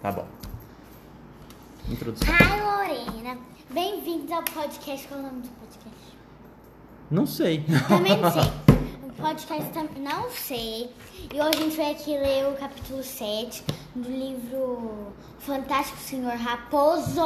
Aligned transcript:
Tá 0.00 0.10
bom. 0.12 0.26
Introdução. 1.88 2.26
Hi, 2.34 2.60
Lorena. 2.60 3.38
Bem-vindos 3.70 4.32
ao 4.32 4.42
podcast. 4.42 5.06
Qual 5.06 5.20
é 5.20 5.22
o 5.22 5.26
nome 5.26 5.42
do 5.42 5.48
podcast? 5.48 6.16
Não 7.10 7.26
sei. 7.26 7.64
Também 7.86 8.16
não 8.18 8.30
sei. 8.30 8.42
O 9.10 9.22
podcast 9.22 9.70
também 9.72 10.02
não 10.02 10.30
sei. 10.30 10.90
E 11.30 11.38
hoje 11.38 11.58
a 11.58 11.60
gente 11.60 11.76
vai 11.76 11.90
aqui 11.90 12.16
ler 12.16 12.48
o 12.48 12.56
capítulo 12.56 13.02
7 13.02 13.62
do 13.94 14.08
livro 14.08 15.12
Fantástico 15.40 15.98
Senhor 15.98 16.32
Raposo. 16.36 17.20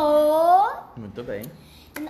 Muito 0.96 1.22
bem. 1.22 1.42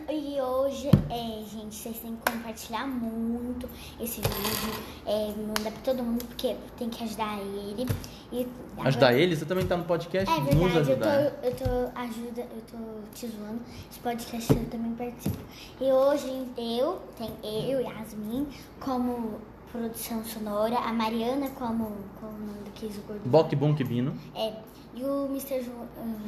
E 0.09 0.41
hoje, 0.41 0.89
é, 1.11 1.45
gente, 1.47 1.75
vocês 1.75 1.99
têm 1.99 2.17
que 2.17 2.33
compartilhar 2.33 2.87
muito 2.87 3.69
esse 4.01 4.21
vídeo. 4.21 4.83
É, 5.07 5.33
mandar 5.37 5.71
pra 5.73 5.83
todo 5.85 6.03
mundo, 6.03 6.25
porque 6.25 6.57
tem 6.79 6.89
que 6.89 7.05
ajudar 7.05 7.39
ele. 7.39 7.87
E 8.33 8.47
Ajudar 8.79 9.09
agora- 9.09 9.21
ele? 9.23 9.37
Você 9.37 9.45
também 9.45 9.67
tá 9.67 9.77
no 9.77 9.85
podcast? 9.85 10.29
É 10.33 10.41
Nos 10.41 10.73
verdade, 10.73 10.91
eu 10.91 10.99
tô, 10.99 11.05
ajudar. 11.05 11.33
eu 11.45 11.55
tô 11.55 12.01
ajuda, 12.01 12.41
eu 12.41 12.63
tô 12.71 12.79
te 13.15 13.27
zoando. 13.29 13.61
Esse 13.91 14.01
podcast 14.01 14.53
eu 14.53 14.65
também 14.67 14.93
participo. 14.95 15.37
E 15.81 15.85
hoje 15.85 16.47
eu, 16.57 17.01
tem 17.17 17.31
eu, 17.71 17.81
Yasmin, 17.81 18.49
como 18.81 19.39
produção 19.71 20.25
sonora, 20.25 20.77
a 20.79 20.93
Mariana 20.93 21.49
como, 21.51 21.93
como 22.21 22.33
o 22.33 22.47
nome 22.47 22.59
do 22.65 22.71
que 22.73 22.87
o 22.87 23.03
gordo. 23.07 23.23
Boc 23.29 23.53
Bonk 23.55 23.85
Bino, 23.85 24.15
É, 24.35 24.53
e 24.95 25.05
o 25.05 25.27
Mr. 25.27 25.63
Jo- 25.63 25.71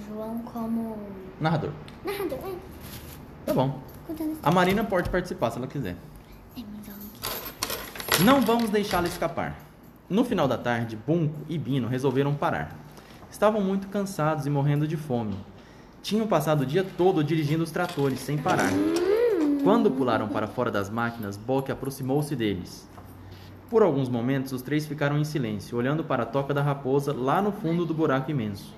João 0.08 0.38
como 0.41 0.96
narrador. 1.41 1.70
narrador. 2.05 2.38
É, 2.38 2.55
Tá 3.46 3.55
bom. 3.55 3.78
A 4.42 4.50
Marina 4.50 4.83
pode 4.84 5.08
participar 5.10 5.50
se 5.52 5.58
ela 5.58 5.66
quiser. 5.69 5.96
Não 8.25 8.41
vamos 8.41 8.70
deixá-la 8.70 9.06
escapar. 9.06 9.59
No 10.09 10.25
final 10.25 10.48
da 10.48 10.56
tarde, 10.56 10.97
Bunko 10.97 11.34
e 11.51 11.59
Bino 11.59 11.87
resolveram 11.87 12.34
parar. 12.34 12.75
Estavam 13.30 13.61
muito 13.61 13.89
cansados 13.89 14.47
e 14.47 14.51
morrendo 14.51 14.89
de 14.89 14.97
fome. 14.97 15.37
Tinham 16.02 16.27
passado 16.27 16.62
o 16.62 16.66
dia 16.66 16.83
todo 16.97 17.23
dirigindo 17.23 17.62
os 17.62 17.70
tratores 17.70 18.20
sem 18.20 18.39
parar. 18.39 18.70
Quando 19.62 19.91
pularam 19.91 20.28
para 20.28 20.47
fora 20.47 20.70
das 20.70 20.89
máquinas, 20.89 21.36
Bock 21.36 21.70
aproximou-se 21.70 22.34
deles. 22.34 22.89
Por 23.69 23.83
alguns 23.83 24.08
momentos, 24.08 24.53
os 24.53 24.62
três 24.62 24.86
ficaram 24.86 25.19
em 25.19 25.25
silêncio, 25.25 25.77
olhando 25.77 26.03
para 26.03 26.23
a 26.23 26.27
toca 26.27 26.55
da 26.55 26.62
raposa 26.62 27.12
lá 27.12 27.42
no 27.42 27.53
fundo 27.53 27.84
do 27.84 27.92
buraco 27.92 28.30
imenso. 28.30 28.75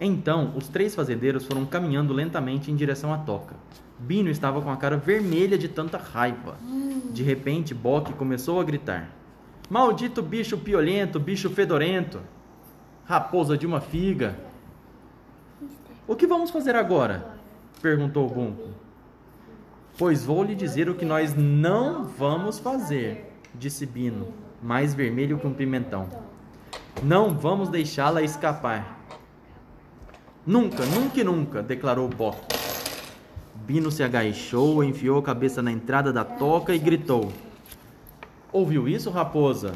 Então, 0.00 0.52
os 0.54 0.68
três 0.68 0.94
fazendeiros 0.94 1.46
foram 1.46 1.64
caminhando 1.64 2.12
lentamente 2.12 2.70
em 2.70 2.76
direção 2.76 3.12
à 3.12 3.18
toca. 3.18 3.54
Bino 3.98 4.28
estava 4.28 4.60
com 4.60 4.70
a 4.70 4.76
cara 4.76 4.96
vermelha 4.96 5.56
de 5.56 5.68
tanta 5.68 5.96
raiva. 5.96 6.56
De 7.10 7.22
repente, 7.22 7.74
Bock 7.74 8.12
começou 8.12 8.60
a 8.60 8.64
gritar: 8.64 9.10
Maldito 9.70 10.22
bicho 10.22 10.58
piolento, 10.58 11.18
bicho 11.18 11.48
fedorento! 11.48 12.20
Raposa 13.06 13.56
de 13.56 13.66
uma 13.66 13.80
figa! 13.80 14.36
O 16.06 16.14
que 16.14 16.26
vamos 16.26 16.50
fazer 16.50 16.76
agora? 16.76 17.36
perguntou 17.80 18.28
Bunko. 18.28 18.68
Pois 19.98 20.24
vou 20.24 20.44
lhe 20.44 20.54
dizer 20.54 20.90
o 20.90 20.94
que 20.94 21.04
nós 21.04 21.34
não 21.34 22.04
vamos 22.04 22.58
fazer, 22.58 23.32
disse 23.54 23.86
Bino, 23.86 24.28
mais 24.62 24.92
vermelho 24.94 25.38
que 25.38 25.46
um 25.46 25.54
pimentão. 25.54 26.06
Não 27.02 27.30
vamos 27.34 27.70
deixá-la 27.70 28.22
escapar. 28.22 28.95
Nunca, 30.46 30.86
nunca 30.86 31.20
e 31.20 31.24
nunca, 31.24 31.60
declarou 31.60 32.08
Bock. 32.08 32.38
Bino 33.66 33.90
se 33.90 34.04
agachou, 34.04 34.84
enfiou 34.84 35.18
a 35.18 35.22
cabeça 35.22 35.60
na 35.60 35.72
entrada 35.72 36.12
da 36.12 36.24
toca 36.24 36.72
e 36.72 36.78
gritou: 36.78 37.32
Ouviu 38.52 38.88
isso, 38.88 39.10
raposa? 39.10 39.72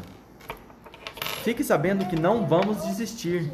Fique 1.43 1.61
sabendo 1.61 2.05
que 2.05 2.15
não 2.15 2.47
vamos 2.47 2.85
desistir. 2.85 3.51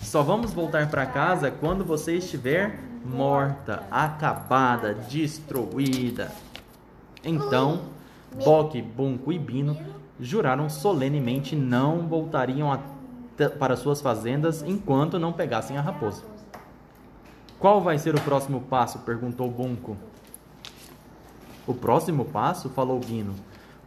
Só 0.00 0.22
vamos 0.22 0.54
voltar 0.54 0.88
para 0.88 1.04
casa 1.04 1.50
quando 1.50 1.84
você 1.84 2.16
estiver 2.16 2.80
morta, 3.04 3.82
acabada, 3.90 4.94
destruída. 4.94 6.32
Então, 7.22 7.82
Bock, 8.42 8.80
Bunko 8.80 9.30
e 9.30 9.38
Bino 9.38 9.76
juraram 10.18 10.70
solenemente 10.70 11.54
não 11.54 12.06
voltariam 12.06 12.80
para 13.58 13.76
suas 13.76 14.00
fazendas 14.00 14.62
enquanto 14.62 15.18
não 15.18 15.32
pegassem 15.32 15.76
a 15.76 15.82
raposa. 15.82 16.22
Qual 17.58 17.80
vai 17.80 17.98
ser 17.98 18.14
o 18.14 18.20
próximo 18.20 18.60
passo? 18.62 18.98
perguntou 19.00 19.50
Bunko. 19.50 19.96
O 21.66 21.72
próximo 21.72 22.24
passo? 22.24 22.68
falou 22.68 22.98
Guino, 22.98 23.34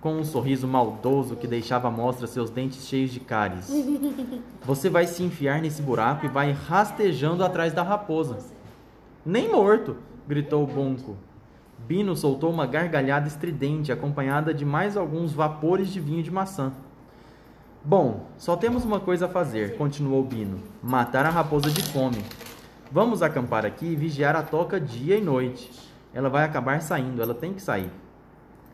com 0.02 0.14
um 0.14 0.24
sorriso 0.24 0.68
maldoso 0.68 1.36
que 1.36 1.48
deixava 1.48 1.88
à 1.88 1.92
mostra 1.92 2.26
seus 2.26 2.50
dentes 2.50 2.88
cheios 2.88 3.12
de 3.12 3.20
cáries. 3.20 3.70
Você 4.64 4.90
vai 4.90 5.06
se 5.06 5.24
enfiar 5.24 5.62
nesse 5.62 5.82
buraco 5.82 6.26
e 6.26 6.30
vai 6.30 6.52
rastejando 6.52 7.44
atrás 7.44 7.74
da 7.74 7.84
raposa. 7.84 8.38
Nem 9.26 9.52
morto! 9.52 9.98
gritou 10.28 10.66
Bunko. 10.66 11.16
Bino 11.88 12.16
soltou 12.16 12.52
uma 12.52 12.66
gargalhada 12.66 13.28
estridente, 13.28 13.92
acompanhada 13.92 14.54
de 14.54 14.66
mais 14.66 14.98
alguns 14.98 15.32
vapores 15.32 15.90
de 15.90 16.00
vinho 16.00 16.24
de 16.24 16.32
maçã. 16.32 16.74
Bom, 17.84 18.26
só 18.38 18.58
temos 18.58 18.84
uma 18.84 19.00
coisa 19.00 19.28
a 19.28 19.30
fazer, 19.30 19.78
continuou 19.78 20.24
Bino: 20.24 20.60
matar 20.82 21.26
a 21.26 21.30
raposa 21.30 21.70
de 21.70 21.82
fome. 21.84 22.18
Vamos 22.92 23.22
acampar 23.22 23.66
aqui 23.66 23.86
e 23.86 23.96
vigiar 23.96 24.36
a 24.36 24.42
toca 24.42 24.80
dia 24.80 25.18
e 25.18 25.22
noite. 25.22 25.72
Ela 26.14 26.30
vai 26.30 26.46
acabar 26.46 26.82
saindo, 26.82 27.22
ela 27.22 27.34
tem 27.34 27.54
que 27.54 27.62
sair. 27.62 27.92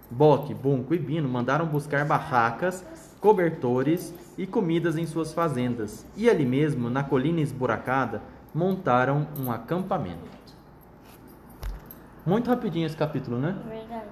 Bock, 0.09 0.53
Bunko 0.53 0.93
e 0.93 0.99
Bino 0.99 1.27
mandaram 1.27 1.65
buscar 1.65 2.05
barracas, 2.05 2.85
cobertores 3.19 4.13
e 4.37 4.45
comidas 4.45 4.97
em 4.97 5.07
suas 5.07 5.33
fazendas. 5.33 6.05
E 6.15 6.29
ali 6.29 6.45
mesmo, 6.45 6.89
na 6.89 7.03
colina 7.03 7.41
esburacada, 7.41 8.21
montaram 8.53 9.27
um 9.39 9.51
acampamento. 9.51 10.31
Muito 12.25 12.49
rapidinho 12.49 12.85
esse 12.85 12.95
capítulo, 12.95 13.39
né? 13.39 13.57
Verdade. 13.67 14.03